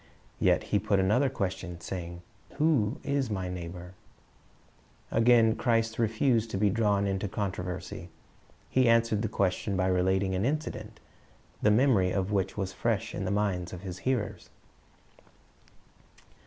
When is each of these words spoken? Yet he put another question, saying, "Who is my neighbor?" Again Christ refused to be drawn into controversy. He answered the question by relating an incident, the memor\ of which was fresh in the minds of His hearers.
Yet 0.39 0.63
he 0.73 0.79
put 0.79 0.99
another 0.99 1.29
question, 1.29 1.79
saying, 1.79 2.23
"Who 2.53 2.97
is 3.03 3.29
my 3.29 3.49
neighbor?" 3.49 3.93
Again 5.11 5.55
Christ 5.55 5.99
refused 5.99 6.49
to 6.49 6.57
be 6.57 6.71
drawn 6.71 7.05
into 7.05 7.27
controversy. 7.27 8.09
He 8.67 8.89
answered 8.89 9.21
the 9.21 9.27
question 9.29 9.77
by 9.77 9.85
relating 9.85 10.33
an 10.33 10.43
incident, 10.43 10.99
the 11.61 11.69
memor\ 11.69 12.09
of 12.13 12.31
which 12.31 12.57
was 12.57 12.73
fresh 12.73 13.13
in 13.13 13.25
the 13.25 13.29
minds 13.29 13.73
of 13.73 13.81
His 13.81 13.99
hearers. 13.99 14.49